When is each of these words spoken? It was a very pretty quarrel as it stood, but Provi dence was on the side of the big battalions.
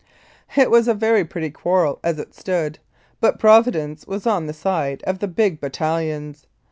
It 0.57 0.71
was 0.71 0.87
a 0.87 0.95
very 0.95 1.23
pretty 1.23 1.51
quarrel 1.51 1.99
as 2.03 2.17
it 2.17 2.33
stood, 2.33 2.79
but 3.19 3.37
Provi 3.37 3.69
dence 3.69 4.07
was 4.07 4.25
on 4.25 4.47
the 4.47 4.51
side 4.53 5.03
of 5.05 5.19
the 5.19 5.27
big 5.27 5.61
battalions. 5.61 6.47